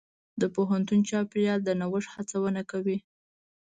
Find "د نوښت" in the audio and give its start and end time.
1.63-2.07